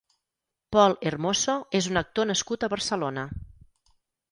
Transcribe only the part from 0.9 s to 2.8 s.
Hermoso és un actor nascut a